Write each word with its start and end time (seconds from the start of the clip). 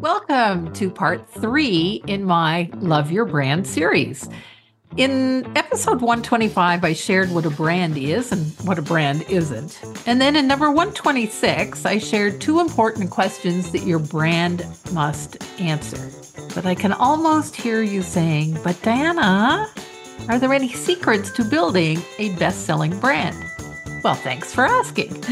Welcome 0.00 0.74
to 0.74 0.90
part 0.90 1.28
three 1.28 2.02
in 2.06 2.24
my 2.24 2.70
Love 2.74 3.10
Your 3.10 3.24
Brand 3.24 3.66
series. 3.66 4.28
In 4.96 5.50
episode 5.56 6.02
125, 6.02 6.84
I 6.84 6.92
shared 6.92 7.30
what 7.30 7.46
a 7.46 7.50
brand 7.50 7.96
is 7.96 8.30
and 8.30 8.46
what 8.66 8.78
a 8.78 8.82
brand 8.82 9.24
isn't. 9.30 9.82
And 10.06 10.20
then 10.20 10.36
in 10.36 10.46
number 10.46 10.66
126, 10.70 11.86
I 11.86 11.98
shared 11.98 12.40
two 12.40 12.60
important 12.60 13.10
questions 13.10 13.72
that 13.72 13.82
your 13.84 13.98
brand 13.98 14.66
must 14.92 15.42
answer. 15.58 16.10
But 16.54 16.66
I 16.66 16.74
can 16.74 16.92
almost 16.92 17.56
hear 17.56 17.82
you 17.82 18.02
saying, 18.02 18.58
But 18.62 18.80
Diana, 18.82 19.70
are 20.28 20.38
there 20.38 20.52
any 20.52 20.72
secrets 20.72 21.30
to 21.32 21.44
building 21.44 22.02
a 22.18 22.34
best 22.34 22.66
selling 22.66 22.98
brand? 23.00 23.45
Well, 24.02 24.14
thanks 24.14 24.54
for 24.54 24.64
asking. 24.64 25.24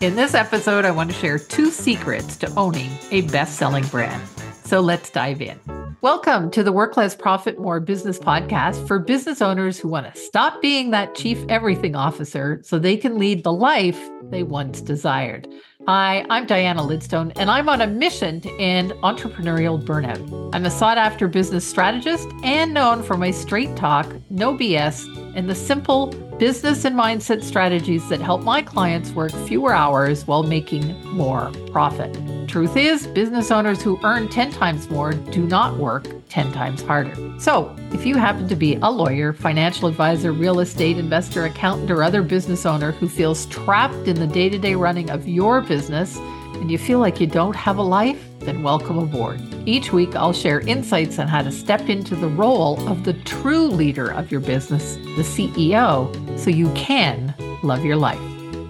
In 0.00 0.14
this 0.14 0.34
episode, 0.34 0.84
I 0.84 0.90
want 0.90 1.10
to 1.10 1.16
share 1.16 1.38
two 1.38 1.70
secrets 1.70 2.36
to 2.38 2.54
owning 2.56 2.90
a 3.10 3.22
best 3.22 3.56
selling 3.56 3.86
brand. 3.86 4.22
So 4.64 4.80
let's 4.80 5.10
dive 5.10 5.42
in. 5.42 5.58
Welcome 6.02 6.50
to 6.52 6.62
the 6.62 6.72
Work 6.72 6.96
Less 6.96 7.14
Profit 7.14 7.58
More 7.58 7.78
business 7.78 8.18
podcast 8.18 8.86
for 8.86 8.98
business 8.98 9.42
owners 9.42 9.78
who 9.78 9.88
want 9.88 10.06
to 10.06 10.18
stop 10.18 10.62
being 10.62 10.92
that 10.92 11.14
chief 11.14 11.44
everything 11.50 11.94
officer 11.94 12.58
so 12.64 12.78
they 12.78 12.96
can 12.96 13.18
lead 13.18 13.44
the 13.44 13.52
life 13.52 14.00
they 14.30 14.42
once 14.42 14.80
desired. 14.80 15.46
Hi, 15.86 16.24
I'm 16.30 16.46
Diana 16.46 16.80
Lidstone, 16.80 17.32
and 17.36 17.50
I'm 17.50 17.68
on 17.68 17.82
a 17.82 17.86
mission 17.86 18.40
to 18.40 18.50
end 18.58 18.92
entrepreneurial 19.02 19.78
burnout. 19.84 20.54
I'm 20.54 20.64
a 20.64 20.70
sought 20.70 20.96
after 20.96 21.28
business 21.28 21.66
strategist 21.66 22.30
and 22.44 22.72
known 22.72 23.02
for 23.02 23.18
my 23.18 23.30
straight 23.30 23.76
talk, 23.76 24.10
no 24.30 24.56
BS, 24.56 25.04
and 25.36 25.50
the 25.50 25.54
simple 25.54 26.06
business 26.38 26.86
and 26.86 26.96
mindset 26.96 27.42
strategies 27.42 28.08
that 28.08 28.22
help 28.22 28.42
my 28.42 28.62
clients 28.62 29.10
work 29.10 29.32
fewer 29.46 29.74
hours 29.74 30.26
while 30.26 30.44
making 30.44 30.98
more 31.08 31.52
profit. 31.70 32.16
Truth 32.50 32.76
is, 32.76 33.06
business 33.06 33.52
owners 33.52 33.80
who 33.80 34.00
earn 34.02 34.26
10 34.26 34.50
times 34.50 34.90
more 34.90 35.12
do 35.12 35.46
not 35.46 35.76
work 35.76 36.08
10 36.30 36.50
times 36.50 36.82
harder. 36.82 37.14
So, 37.38 37.72
if 37.92 38.04
you 38.04 38.16
happen 38.16 38.48
to 38.48 38.56
be 38.56 38.74
a 38.82 38.90
lawyer, 38.90 39.32
financial 39.32 39.86
advisor, 39.86 40.32
real 40.32 40.58
estate 40.58 40.98
investor, 40.98 41.44
accountant, 41.44 41.92
or 41.92 42.02
other 42.02 42.22
business 42.22 42.66
owner 42.66 42.90
who 42.90 43.08
feels 43.08 43.46
trapped 43.46 44.08
in 44.08 44.18
the 44.18 44.26
day 44.26 44.48
to 44.48 44.58
day 44.58 44.74
running 44.74 45.10
of 45.10 45.28
your 45.28 45.60
business 45.60 46.16
and 46.16 46.72
you 46.72 46.76
feel 46.76 46.98
like 46.98 47.20
you 47.20 47.28
don't 47.28 47.54
have 47.54 47.76
a 47.76 47.82
life, 47.82 48.20
then 48.40 48.64
welcome 48.64 48.98
aboard. 48.98 49.40
Each 49.64 49.92
week, 49.92 50.16
I'll 50.16 50.32
share 50.32 50.58
insights 50.58 51.20
on 51.20 51.28
how 51.28 51.42
to 51.42 51.52
step 51.52 51.88
into 51.88 52.16
the 52.16 52.26
role 52.26 52.80
of 52.88 53.04
the 53.04 53.12
true 53.12 53.68
leader 53.68 54.10
of 54.10 54.32
your 54.32 54.40
business, 54.40 54.96
the 54.96 55.22
CEO, 55.22 56.10
so 56.36 56.50
you 56.50 56.68
can 56.72 57.32
love 57.62 57.84
your 57.84 57.96
life. 57.96 58.18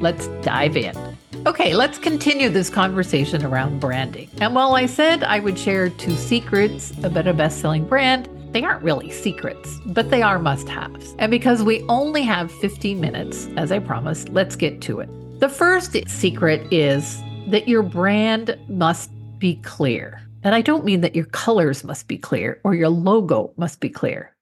Let's 0.01 0.27
dive 0.43 0.77
in. 0.77 1.10
Okay, 1.47 1.73
let's 1.73 1.97
continue 1.97 2.51
this 2.51 2.69
conversation 2.69 3.43
around 3.47 3.81
branding. 3.81 4.29
And 4.43 4.55
while 4.55 4.75
I 4.75 4.85
said 4.85 5.25
I 5.25 5.39
would 5.39 5.59
share 5.59 5.89
two 5.89 6.15
secrets 6.15 6.93
about 7.03 7.27
a 7.27 7.33
best 7.33 7.61
selling 7.61 7.87
brand, 7.87 8.29
they 8.53 8.63
aren't 8.63 8.83
really 8.83 9.11
secrets, 9.11 9.79
but 9.87 10.11
they 10.11 10.21
are 10.21 10.39
must 10.39 10.69
haves. 10.69 11.15
And 11.19 11.31
because 11.31 11.63
we 11.63 11.83
only 11.89 12.23
have 12.25 12.53
15 12.53 13.01
minutes, 13.01 13.49
as 13.57 13.73
I 13.73 13.79
promised, 13.79 14.29
let's 14.29 14.55
get 14.55 14.83
to 14.83 15.01
it. 15.01 15.09
The 15.41 15.49
first 15.49 15.97
secret 16.09 16.71
is 16.71 17.23
that 17.47 17.67
your 17.67 17.83
brand 17.83 18.59
must 18.69 19.11
be 19.39 19.55
clear. 19.63 20.21
And 20.43 20.55
I 20.55 20.61
don't 20.61 20.85
mean 20.85 21.01
that 21.01 21.17
your 21.17 21.25
colors 21.27 21.85
must 21.85 22.07
be 22.07 22.19
clear 22.19 22.61
or 22.65 22.75
your 22.75 22.91
logo 22.91 23.55
must 23.57 23.81
be 23.81 23.89
clear. 23.89 24.37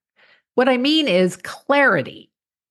What 0.57 0.69
I 0.69 0.77
mean 0.77 1.07
is 1.07 1.37
clarity 1.37 2.28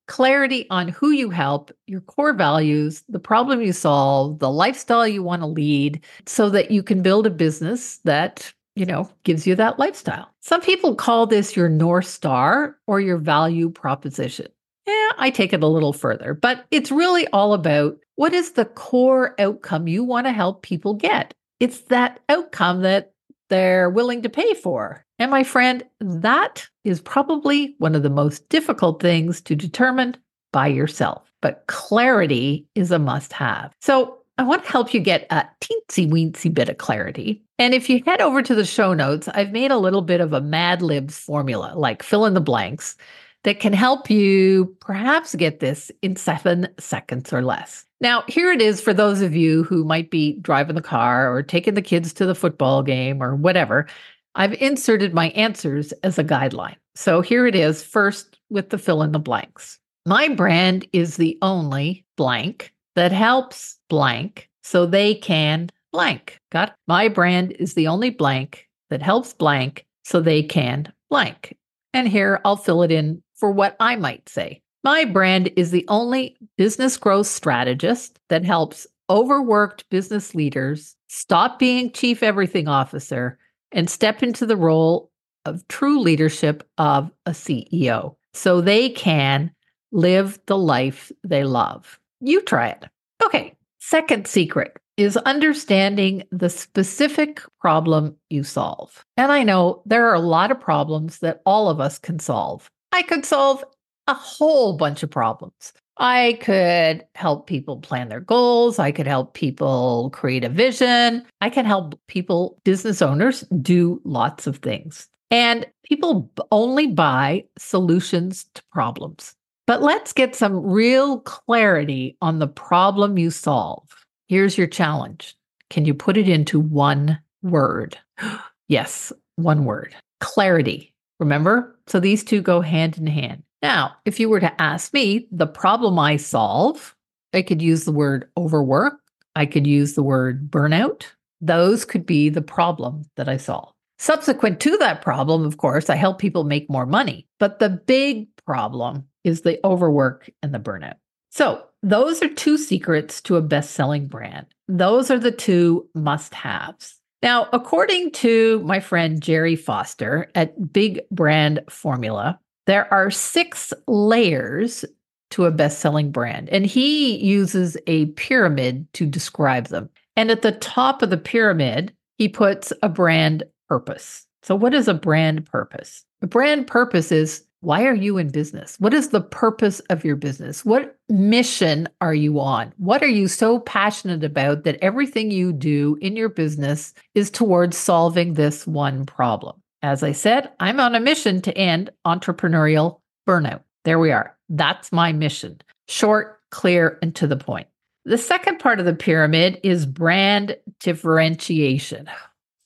clarity 0.08 0.66
on 0.69 0.88
who 0.88 1.11
you 1.11 1.30
help, 1.30 1.72
your 1.86 2.02
core 2.02 2.33
values, 2.33 3.03
the 3.09 3.19
problem 3.19 3.61
you 3.61 3.73
solve, 3.73 4.39
the 4.39 4.52
lifestyle 4.52 5.08
you 5.08 5.22
want 5.22 5.41
to 5.41 5.47
lead, 5.47 6.03
so 6.25 6.49
that 6.49 6.72
you 6.72 6.81
can 6.81 7.02
build 7.02 7.27
a 7.27 7.30
business 7.30 7.97
that, 7.99 8.52
you 8.75 8.86
know, 8.86 9.09
gives 9.23 9.45
you 9.45 9.55
that 9.55 9.80
lifestyle. 9.80 10.30
Some 10.41 10.61
people 10.61 10.95
call 10.95 11.27
this 11.27 11.55
your 11.55 11.69
North 11.69 12.08
Star 12.08 12.77
or 12.88 12.99
your 12.99 13.17
value 13.17 13.69
proposition. 13.69 14.47
Yeah, 14.86 15.09
I 15.17 15.30
take 15.30 15.52
it 15.52 15.64
a 15.64 15.67
little 15.67 15.93
further, 15.93 16.33
but 16.33 16.65
it's 16.71 16.92
really 16.92 17.27
all 17.27 17.54
about 17.54 17.98
what 18.15 18.33
is 18.33 18.54
the 18.54 18.65
core 18.65 19.36
outcome 19.39 19.87
you 19.87 20.04
want 20.04 20.27
to 20.27 20.31
help 20.31 20.61
people 20.61 20.93
get. 20.93 21.33
It's 21.60 21.81
that 21.81 22.21
outcome 22.30 22.81
that 22.83 23.11
they're 23.49 23.89
willing 23.89 24.21
to 24.21 24.30
pay 24.30 24.54
for. 24.54 25.05
And 25.20 25.32
my 25.32 25.44
friend, 25.44 25.83
that 26.00 26.67
is 26.83 27.02
probably 27.02 27.76
one 27.80 27.95
of 27.95 28.04
the 28.04 28.10
most 28.10 28.48
difficult 28.50 29.02
things 29.02 29.42
to 29.42 29.55
determine 29.55 30.16
by 30.52 30.67
yourself. 30.67 31.32
But 31.42 31.64
clarity 31.67 32.66
is 32.76 32.92
a 32.92 33.00
must 33.00 33.33
have. 33.33 33.73
So 33.82 34.17
I 34.38 34.44
want 34.44 34.64
to 34.64 34.72
help 34.72 34.94
you 34.94 35.00
get 35.00 35.26
a 35.32 35.45
teensy 35.61 36.10
weensy 36.10 36.54
bit 36.54 36.70
of 36.70 36.78
clarity. 36.78 37.44
And 37.58 37.73
if 37.73 37.89
you 37.89 38.04
head 38.05 38.22
over 38.22 38.44
to 38.44 38.54
the 38.54 38.66
show 38.66 38.94
notes, 38.94 39.28
I've 39.30 39.52
made 39.52 39.72
a 39.72 39.78
little 39.78 40.04
bit 40.04 40.22
of 40.22 40.33
a 40.33 40.42
Mad 40.42 40.82
Libs 40.82 41.17
formula, 41.17 41.73
like 41.76 42.04
fill 42.04 42.26
in 42.26 42.36
the 42.36 42.42
blanks, 42.42 42.95
that 43.44 43.60
can 43.60 43.73
help 43.73 44.10
you 44.10 44.76
perhaps 44.80 45.34
get 45.36 45.60
this 45.60 45.92
in 46.02 46.16
seven 46.16 46.67
seconds 46.80 47.32
or 47.32 47.42
less. 47.42 47.86
Now, 48.02 48.23
here 48.28 48.52
it 48.52 48.61
is 48.61 48.82
for 48.82 48.94
those 48.94 49.22
of 49.22 49.36
you 49.36 49.64
who 49.64 49.84
might 49.84 50.11
be 50.11 50.34
driving 50.42 50.76
the 50.76 50.82
car 50.82 51.34
or 51.34 51.42
taking 51.42 51.73
the 51.73 51.82
kids 51.82 52.14
to 52.14 52.26
the 52.26 52.36
football 52.36 52.84
game 52.84 53.23
or 53.23 53.36
whatever. 53.36 53.88
I've 54.37 54.53
inserted 54.53 55.15
my 55.15 55.30
answers 55.30 55.92
as 56.03 56.20
a 56.20 56.23
guideline. 56.23 56.75
So 56.93 57.21
here 57.21 57.48
it 57.48 57.55
is 57.55 57.83
first 57.83 58.37
with 58.52 58.70
the 58.70 58.77
fill 58.77 59.02
in 59.02 59.11
the 59.11 59.20
blanks. 59.20 59.80
My 60.05 60.30
brand 60.30 60.87
is 60.93 61.17
the 61.17 61.37
only 61.42 62.05
blank 62.17 62.71
that 62.95 63.11
helps 63.11 63.77
blank 63.89 64.48
so 64.61 64.86
they 64.86 65.15
can 65.15 65.71
blank. 65.92 66.39
Got 66.52 66.70
it? 66.70 66.75
My 66.87 67.08
brand 67.08 67.53
is 67.53 67.73
the 67.73 67.87
only 67.87 68.11
blank 68.11 68.67
that 68.92 69.02
helps 69.02 69.33
blank 69.33 69.87
so 70.03 70.21
they 70.21 70.43
can 70.43 70.93
blank. 71.09 71.58
And 71.93 72.08
here 72.08 72.39
I'll 72.45 72.58
fill 72.58 72.83
it 72.83 72.92
in 72.92 73.23
for 73.36 73.52
what 73.52 73.75
I 73.80 73.95
might 73.95 74.30
say. 74.30 74.61
My 74.83 75.04
brand 75.04 75.52
is 75.55 75.71
the 75.71 75.86
only 75.87 76.37
business 76.58 76.95
growth 76.95 77.27
strategist 77.27 78.19
that 78.30 78.45
helps 78.45 78.86
overworked 79.09 79.89
business 79.89 80.36
leaders 80.36 80.95
stop 81.08 81.58
being 81.58 81.92
chief 81.92 82.21
everything 82.21 82.67
officer 82.67 83.39
and 83.72 83.89
step 83.89 84.23
into 84.23 84.45
the 84.45 84.58
role 84.58 85.11
of 85.45 85.67
true 85.67 86.00
leadership 86.00 86.67
of 86.78 87.11
a 87.26 87.32
CEO 87.32 88.16
so 88.33 88.61
they 88.61 88.89
can 88.89 89.52
live 89.92 90.39
the 90.45 90.58
life 90.58 91.11
they 91.23 91.44
love. 91.44 92.00
You 92.20 92.42
try 92.42 92.70
it. 92.70 92.86
Okay. 93.23 93.54
Second 93.80 94.28
secret 94.28 94.78
is 94.98 95.16
understanding 95.17 96.23
the 96.32 96.50
specific 96.50 97.42
problem 97.61 98.16
you 98.30 98.44
solve. 98.44 99.05
And 99.16 99.32
I 99.32 99.44
know 99.44 99.82
there 99.86 100.10
are 100.10 100.16
a 100.16 100.20
lot 100.20 100.52
of 100.52 100.60
problems 100.60 101.20
that 101.20 101.42
all 101.45 101.70
of 101.70 101.80
us 101.80 101.99
can 101.99 102.20
solve. 102.20 102.70
I 102.92 103.04
could 103.04 103.26
solve 103.26 103.64
a 104.08 104.14
whole 104.14 104.76
bunch 104.76 105.04
of 105.04 105.11
problems. 105.11 105.73
I 105.99 106.37
could 106.41 107.05
help 107.15 107.47
people 107.47 107.77
plan 107.77 108.09
their 108.09 108.19
goals. 108.19 108.80
I 108.80 108.91
could 108.91 109.08
help 109.08 109.33
people 109.33 110.09
create 110.13 110.43
a 110.43 110.49
vision. 110.49 111.25
I 111.41 111.49
can 111.49 111.65
help 111.65 111.99
people, 112.08 112.59
business 112.63 113.02
owners, 113.02 113.41
do 113.61 114.02
lots 114.03 114.47
of 114.47 114.57
things. 114.57 115.07
And 115.31 115.65
people 115.83 116.31
only 116.52 116.87
buy 116.87 117.45
solutions 117.57 118.45
to 118.53 118.61
problems. 118.71 119.36
But 119.65 119.81
let's 119.81 120.13
get 120.13 120.36
some 120.36 120.65
real 120.65 121.19
clarity 121.21 122.15
on 122.21 122.39
the 122.39 122.47
problem 122.47 123.17
you 123.17 123.31
solve. 123.31 123.83
Here's 124.27 124.57
your 124.57 124.67
challenge 124.67 125.36
Can 125.69 125.86
you 125.86 125.93
put 125.93 126.17
it 126.17 126.30
into 126.30 126.59
one 126.59 127.19
word? 127.41 127.97
yes, 128.68 129.12
one 129.36 129.65
word 129.65 129.94
clarity. 130.19 130.94
Remember? 131.19 131.77
So 131.88 132.00
these 132.00 132.24
two 132.24 132.41
go 132.41 132.62
hand 132.62 132.97
in 132.97 133.07
hand. 133.07 133.44
Now, 133.62 133.95
if 134.06 134.19
you 134.19 134.29
were 134.29 134.39
to 134.39 134.62
ask 134.62 134.94
me 134.94 135.27
the 135.31 135.47
problem 135.47 135.97
I 135.97 136.18
solve, 136.18 136.95
I 137.33 137.41
could 137.41 137.62
use 137.62 137.85
the 137.85 137.91
word 137.91 138.29
overwork. 138.38 139.00
I 139.35 139.45
could 139.45 139.68
use 139.68 139.94
the 139.94 140.03
word 140.03 140.50
burnout. 140.50 141.06
Those 141.41 141.85
could 141.85 142.06
be 142.06 142.29
the 142.29 142.41
problem 142.41 143.03
that 143.15 143.29
I 143.29 143.38
solve. 143.38 143.71
Subsequent 144.00 144.59
to 144.62 144.77
that 144.77 145.01
problem, 145.01 145.45
of 145.45 145.57
course, 145.57 145.89
I 145.89 145.95
help 145.95 146.19
people 146.19 146.44
make 146.44 146.69
more 146.69 146.86
money. 146.86 147.27
But 147.39 147.59
the 147.59 147.69
big 147.69 148.27
problem 148.45 149.07
is 149.24 149.42
the 149.42 149.60
overwork 149.65 150.30
and 150.44 150.53
the 150.53 150.60
burnout. 150.60 150.95
So, 151.31 151.63
those 151.83 152.24
are 152.24 152.30
two 152.30 152.57
secrets 152.57 153.21
to 153.21 153.36
a 153.36 153.42
best 153.42 153.71
selling 153.71 154.07
brand. 154.07 154.48
Those 154.68 155.12
are 155.12 155.19
the 155.19 155.31
two 155.31 155.88
must 155.94 156.33
haves. 156.33 156.95
Now, 157.21 157.48
according 157.53 158.12
to 158.13 158.62
my 158.63 158.80
friend 158.80 159.21
Jerry 159.21 159.56
Foster 159.56 160.30
at 160.36 160.71
Big 160.71 161.01
Brand 161.12 161.62
Formula, 161.69 162.39
there 162.68 162.94
are 162.94 163.10
six 163.10 163.74
layers 163.88 164.86
to 165.31 165.46
a 165.46 165.52
best 165.52 165.80
selling 165.80 166.12
brand, 166.12 166.50
and 166.50 166.66
he 166.66 167.18
uses 167.18 167.78
a 167.88 168.08
pyramid 168.08 168.88
to 168.94 169.06
describe 169.06 169.68
them. 169.68 169.90
And 170.16 170.30
at 170.31 170.42
the 170.42 170.52
top 170.54 171.02
of 171.02 171.10
the 171.10 171.18
pyramid, 171.18 171.94
he 172.18 172.30
puts 172.30 172.72
a 172.84 172.90
brand 172.90 173.44
purpose. 173.68 174.25
So, 174.44 174.56
what 174.56 174.74
is 174.74 174.88
a 174.88 174.94
brand 174.94 175.46
purpose? 175.46 176.06
A 176.22 176.28
brand 176.28 176.68
purpose 176.68 177.12
is 177.12 177.44
Why 177.62 177.86
are 177.86 177.96
you 177.96 178.18
in 178.18 178.30
business? 178.30 178.80
What 178.80 178.94
is 178.94 179.10
the 179.10 179.22
purpose 179.22 179.80
of 179.90 180.06
your 180.06 180.16
business? 180.16 180.63
What 180.63 180.98
mission 181.10 181.90
are 182.02 182.13
you 182.13 182.40
on? 182.40 182.74
What 182.78 183.02
are 183.02 183.08
you 183.08 183.28
so 183.28 183.60
passionate 183.62 184.24
about 184.24 184.63
that 184.63 184.78
everything 184.81 185.31
you 185.31 185.52
do 185.52 185.98
in 186.02 186.16
your 186.16 186.30
business 186.30 186.94
is 187.16 187.31
towards 187.31 187.78
solving 187.78 188.34
this 188.34 188.68
one 188.68 189.06
problem? 189.06 189.62
As 189.88 190.04
I 190.04 190.12
said, 190.12 190.51
I'm 190.60 190.81
on 190.81 190.95
a 190.95 191.00
mission 191.00 191.42
to 191.44 191.57
end 191.57 191.92
entrepreneurial 192.06 193.00
burnout. 193.25 193.62
There 193.86 194.00
we 194.00 194.12
are. 194.12 194.36
That's 194.50 194.92
my 194.92 195.13
mission. 195.13 195.62
Short, 195.88 196.42
clear, 196.51 197.00
and 197.01 197.16
to 197.16 197.25
the 197.25 197.38
point. 197.38 197.68
The 198.04 198.18
second 198.18 198.60
part 198.60 198.81
of 198.81 198.86
the 198.86 198.94
pyramid 198.94 199.62
is 199.63 199.86
brand 199.86 200.57
differentiation. 200.81 202.10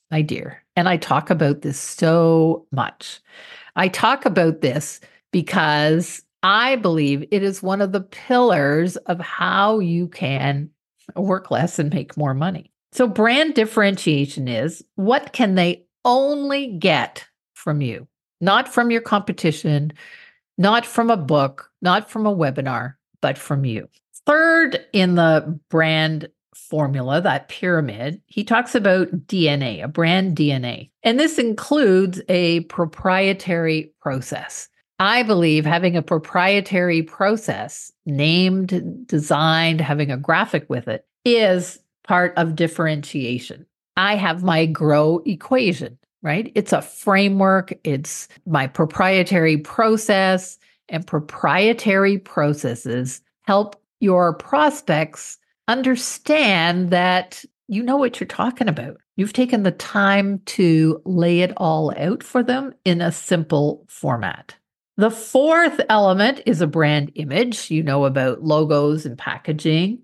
My 0.09 0.23
dear. 0.23 0.63
And 0.75 0.89
I 0.89 0.97
talk 0.97 1.29
about 1.29 1.62
this 1.62 1.79
so 1.79 2.65
much. 2.71 3.21
I 3.75 3.88
talk 3.88 4.25
about 4.25 4.62
this 4.62 5.00
because 5.31 6.23
I 6.41 6.77
believe 6.77 7.23
it 7.29 7.44
is 7.44 7.62
one 7.62 7.81
of 7.81 7.91
the 7.91 8.01
pillars 8.01 8.95
of 8.97 9.19
how 9.19 9.77
you 9.77 10.07
can 10.07 10.71
work 11.15 11.51
less 11.51 11.77
and 11.77 11.94
make 11.94 12.18
more 12.18 12.33
money. 12.33 12.71
So, 12.94 13.07
brand 13.07 13.53
differentiation 13.53 14.47
is 14.47 14.83
what 14.95 15.33
can 15.33 15.53
they 15.53 15.85
only 16.06 16.68
get 16.77 17.25
from 17.53 17.81
you, 17.81 18.07
not 18.39 18.68
from 18.68 18.92
your 18.92 19.01
competition, 19.01 19.94
not 20.57 20.86
from 20.86 21.09
a 21.09 21.18
book, 21.18 21.69
not 21.81 22.09
from 22.09 22.25
a 22.25 22.36
webinar, 22.36 22.95
but 23.21 23.38
from 23.38 23.65
you. 23.65 23.88
Third 24.25 24.86
in 24.94 25.15
the 25.15 25.59
brand 25.69 26.30
formula, 26.53 27.21
that 27.21 27.50
pyramid, 27.50 28.21
he 28.27 28.44
talks 28.44 28.75
about 28.75 29.09
DNA, 29.27 29.83
a 29.83 29.88
brand 29.88 30.38
DNA. 30.38 30.89
And 31.03 31.19
this 31.19 31.38
includes 31.38 32.21
a 32.30 32.62
proprietary 32.62 33.94
process. 34.01 34.69
I 35.00 35.24
believe 35.24 35.65
having 35.65 35.97
a 35.97 36.01
proprietary 36.01 37.01
process 37.01 37.92
named, 38.06 39.07
designed, 39.07 39.81
having 39.81 40.12
a 40.12 40.18
graphic 40.18 40.69
with 40.69 40.88
it 40.88 41.06
is 41.25 41.80
part 42.04 42.33
of 42.38 42.56
differentiation. 42.56 43.65
I 44.01 44.15
have 44.15 44.42
my 44.42 44.65
grow 44.65 45.21
equation, 45.27 45.95
right? 46.24 46.51
It's 46.56 46.74
a 46.74 46.81
framework, 46.81 47.71
it's 47.83 48.27
my 48.48 48.65
proprietary 48.65 49.57
process, 49.57 50.57
and 50.89 51.06
proprietary 51.06 52.18
processes 52.18 53.21
help 53.44 53.80
your 54.00 54.33
prospects 54.33 55.38
understand 55.68 56.89
that 56.89 57.45
you 57.68 57.83
know 57.83 57.95
what 57.95 58.19
you're 58.19 58.27
talking 58.27 58.68
about. 58.68 58.98
You've 59.18 59.33
taken 59.33 59.62
the 59.62 59.71
time 59.71 60.39
to 60.47 61.00
lay 61.06 61.42
it 61.42 61.54
all 61.57 61.94
out 61.95 62.24
for 62.24 62.42
them 62.42 62.74
in 62.83 63.01
a 63.01 63.12
simple 63.12 63.86
format. 63.88 64.56
The 64.97 65.12
fourth 65.12 65.80
element 65.89 66.42
is 66.47 66.59
a 66.59 66.68
brand 66.68 67.12
image. 67.13 67.69
You 67.69 67.83
know 67.83 68.06
about 68.06 68.42
logos 68.42 69.06
and 69.06 69.15
packaging. 69.15 70.00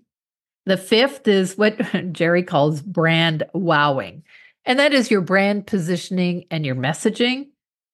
The 0.68 0.76
fifth 0.76 1.26
is 1.26 1.56
what 1.56 1.78
Jerry 2.12 2.42
calls 2.42 2.82
brand 2.82 3.42
wowing, 3.54 4.22
and 4.66 4.78
that 4.78 4.92
is 4.92 5.10
your 5.10 5.22
brand 5.22 5.66
positioning 5.66 6.44
and 6.50 6.66
your 6.66 6.74
messaging. 6.74 7.46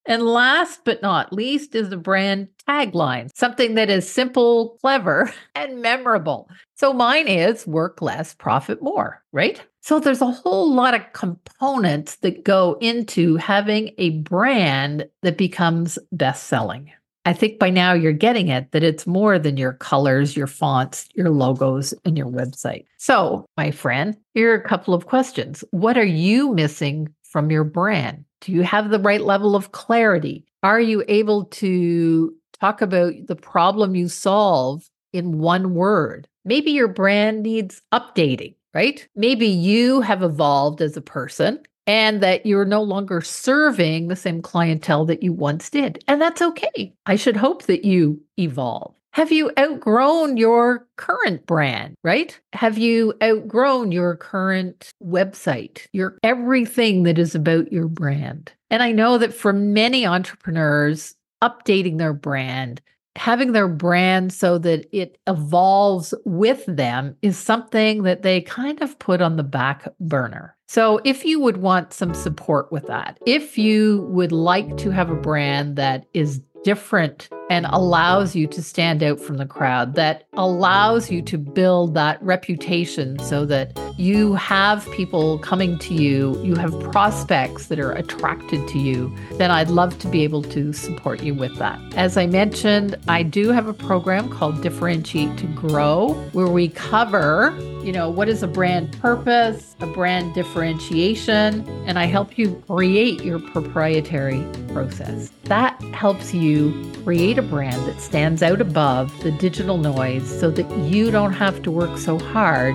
And 0.06 0.25
last 0.25 0.81
but 0.85 1.00
not 1.00 1.32
least 1.32 1.76
is 1.76 1.88
the 1.88 1.97
brand 1.97 2.49
tagline, 2.69 3.31
something 3.32 3.76
that 3.76 3.91
is 3.91 4.11
simple, 4.11 4.76
clever, 4.81 5.32
and 5.55 5.82
memorable. 5.82 6.50
So 6.75 6.93
mine 6.93 7.29
is 7.29 7.65
work 7.65 8.03
less, 8.03 8.35
profit 8.35 8.82
more, 8.82 9.23
right? 9.31 9.62
So 9.81 10.00
there's 10.00 10.21
a 10.21 10.32
whole 10.32 10.75
lot 10.75 10.94
of 10.94 11.12
components 11.12 12.17
that 12.17 12.43
go 12.43 12.76
into 12.81 13.37
having 13.37 13.93
a 13.99 14.11
brand 14.11 15.06
that 15.23 15.38
becomes 15.38 15.97
best 16.11 16.49
selling. 16.49 16.91
I 17.26 17.32
think 17.32 17.59
by 17.59 17.71
now 17.71 17.94
you're 17.94 18.12
getting 18.12 18.49
it 18.49 18.71
that 18.73 18.82
it's 18.82 19.06
more 19.06 19.38
than 19.38 19.56
your 19.56 19.73
colors, 19.73 20.37
your 20.37 20.47
fonts, 20.47 21.09
your 21.15 21.31
logos, 21.31 21.94
and 22.05 22.19
your 22.19 22.26
website. 22.26 22.85
So, 22.99 23.47
my 23.56 23.71
friend, 23.71 24.17
here 24.35 24.53
are 24.53 24.56
a 24.56 24.69
couple 24.69 24.93
of 24.93 25.06
questions. 25.06 25.65
What 25.71 25.97
are 25.97 26.05
you 26.05 26.53
missing 26.53 27.09
from 27.23 27.50
your 27.50 27.65
brand? 27.65 28.25
Do 28.43 28.53
you 28.53 28.62
have 28.62 28.91
the 28.91 28.99
right 28.99 29.23
level 29.23 29.56
of 29.56 29.73
clarity? 29.73 30.44
Are 30.62 30.81
you 30.81 31.03
able 31.09 31.47
to 31.47 32.35
talk 32.61 32.82
about 32.82 33.15
the 33.26 33.37
problem 33.37 33.94
you 33.94 34.09
solve 34.09 34.88
in 35.12 35.38
one 35.38 35.75
word? 35.75 36.29
Maybe 36.44 36.73
your 36.73 36.88
brand 36.88 37.43
needs 37.43 37.81
updating, 37.93 38.55
right? 38.75 39.06
Maybe 39.17 39.47
you 39.47 40.03
have 40.03 40.23
evolved 40.23 40.82
as 40.82 40.97
a 40.97 41.03
person 41.03 41.61
and 41.87 42.23
that 42.23 42.47
you're 42.47 42.65
no 42.65 42.83
longer 42.83 43.21
serving 43.21 44.09
the 44.09 44.17
same 44.17 44.41
clientele 44.43 45.05
that 45.07 45.23
you 45.23 45.33
once 45.33 45.71
did. 45.71 46.03
And 46.09 46.21
that's 46.21 46.43
okay. 46.43 46.95
I 47.07 47.17
should 47.17 47.37
hope 47.37 47.65
that 47.65 47.85
you 47.85 48.21
evolve. 48.39 48.95
Have 49.13 49.31
you 49.31 49.53
outgrown 49.57 50.37
your 50.37 50.89
current 50.97 51.47
brand, 51.47 51.95
right? 52.03 52.39
Have 52.53 52.79
you 52.79 53.15
outgrown 53.23 53.93
your 53.93 54.17
current 54.17 54.91
website, 55.05 55.87
your 55.93 56.19
everything 56.25 57.05
that 57.05 57.17
is 57.17 57.35
about 57.37 57.71
your 57.73 57.87
brand? 57.87 58.51
And 58.71 58.83
I 58.83 58.91
know 58.91 59.19
that 59.19 59.33
for 59.33 59.53
many 59.53 60.05
entrepreneurs, 60.05 61.15
updating 61.45 61.99
their 61.99 62.13
brand, 62.13 62.81
having 63.16 63.52
their 63.52 63.69
brand 63.69 64.32
so 64.32 64.58
that 64.58 64.87
it 64.93 65.19
evolves 65.26 66.14
with 66.25 66.64
them 66.66 67.16
is 67.22 67.38
something 67.38 68.02
that 68.02 68.22
they 68.22 68.40
kind 68.40 68.82
of 68.82 68.99
put 68.99 69.22
on 69.22 69.37
the 69.37 69.43
back 69.43 69.87
burner. 70.00 70.56
So, 70.66 71.00
if 71.05 71.25
you 71.25 71.40
would 71.40 71.58
want 71.58 71.93
some 71.93 72.14
support 72.14 72.72
with 72.72 72.87
that, 72.87 73.19
if 73.26 73.56
you 73.56 74.06
would 74.11 74.32
like 74.32 74.76
to 74.78 74.90
have 74.90 75.11
a 75.11 75.14
brand 75.14 75.76
that 75.76 76.06
is 76.14 76.40
different 76.64 77.28
and 77.50 77.66
allows 77.69 78.34
you 78.34 78.46
to 78.49 78.62
stand 78.62 79.02
out 79.02 79.20
from 79.20 79.37
the 79.37 79.46
crowd, 79.46 79.94
that 79.94 80.26
allows 80.32 81.11
you 81.11 81.22
to 81.22 81.38
build 81.38 81.94
that 81.94 82.20
reputation 82.22 83.19
so 83.20 83.44
that 83.44 83.78
you 83.96 84.35
have 84.35 84.91
people 84.93 85.38
coming 85.38 85.79
to 85.79 85.94
you, 85.94 86.41
you 86.43 86.56
have 86.56 86.79
prospects 86.93 87.67
that 87.67 87.79
are 87.79 87.93
attracted 87.93 88.67
to 88.69 88.79
you, 88.79 89.14
then 89.32 89.50
I'd 89.50 89.69
love 89.69 89.99
to 90.00 90.08
be 90.08 90.25
able 90.25 90.43
to 90.43 90.73
support 90.73 91.23
you 91.23 91.35
with 91.35 91.56
that. 91.58 91.79
As 91.94 92.17
I 92.17 92.26
mentioned, 92.26 92.96
I 93.06 93.23
do 93.23 93.50
have 93.50 93.69
a 93.69 93.73
program 93.73 94.29
called 94.29 94.62
Differentiate 94.62 95.37
to 95.38 95.46
Grow 95.46 96.14
where 96.32 96.49
we 96.49 96.69
cover, 96.69 97.56
you 97.85 97.93
know, 97.93 98.11
what 98.11 98.29
is 98.29 98.43
a 98.43 98.49
brand 98.49 98.99
purpose, 99.00 99.76
a 99.81 99.87
brand 99.87 100.35
differentiation, 100.35 101.67
and 101.87 101.99
I 101.99 102.06
help 102.06 102.37
you 102.37 102.62
create 102.67 103.23
your 103.23 103.38
proprietary 103.38 104.44
process. 104.73 105.31
That 105.44 105.81
helps 105.93 106.35
you 106.35 106.93
create 107.05 107.38
a 107.38 107.43
brand 107.43 107.87
that 107.87 108.00
stands 108.00 108.43
out 108.43 108.61
above 108.61 109.17
the 109.23 109.31
digital 109.31 109.79
noise 109.79 110.29
so 110.40 110.50
that 110.50 110.69
you 110.79 111.11
don't 111.11 111.32
have 111.32 111.62
to 111.62 111.70
work 111.70 111.99
so 111.99 112.19
hard 112.19 112.75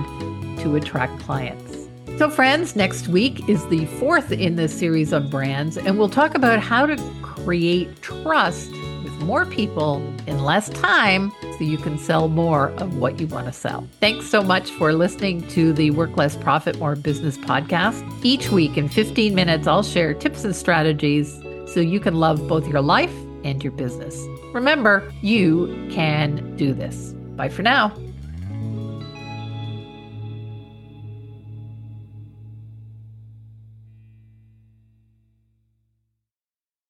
to 0.62 0.76
attract 0.76 1.20
clients. 1.20 1.88
So, 2.18 2.28
friends, 2.28 2.76
next 2.76 3.08
week 3.08 3.48
is 3.48 3.66
the 3.68 3.86
fourth 3.86 4.30
in 4.30 4.56
this 4.56 4.78
series 4.78 5.12
of 5.12 5.30
brands, 5.30 5.78
and 5.78 5.98
we'll 5.98 6.10
talk 6.10 6.34
about 6.34 6.58
how 6.60 6.84
to 6.84 6.96
create 7.22 8.02
trust 8.02 8.70
with 9.02 9.12
more 9.22 9.46
people 9.46 10.02
in 10.26 10.44
less 10.44 10.68
time 10.68 11.32
so 11.40 11.64
you 11.64 11.78
can 11.78 11.96
sell 11.98 12.28
more 12.28 12.70
of 12.72 12.98
what 12.98 13.18
you 13.18 13.26
want 13.26 13.46
to 13.46 13.52
sell. 13.52 13.88
Thanks 14.00 14.26
so 14.26 14.42
much 14.42 14.70
for 14.72 14.92
listening 14.92 15.48
to 15.48 15.72
the 15.72 15.92
Work 15.92 16.16
Less, 16.18 16.36
Profit 16.36 16.78
More 16.78 16.94
Business 16.94 17.38
podcast. 17.38 18.06
Each 18.22 18.50
week, 18.50 18.76
in 18.76 18.88
15 18.88 19.34
minutes, 19.34 19.66
I'll 19.66 19.82
share 19.82 20.12
tips 20.12 20.44
and 20.44 20.54
strategies 20.54 21.32
so 21.72 21.80
you 21.80 22.00
can 22.00 22.16
love 22.16 22.46
both 22.48 22.68
your 22.68 22.82
life 22.82 23.14
and 23.44 23.62
your 23.64 23.72
business. 23.72 24.26
Remember, 24.52 25.10
you 25.22 25.88
can 25.90 26.54
do 26.56 26.74
this. 26.74 27.14
Bye 27.36 27.48
for 27.48 27.62
now. 27.62 27.94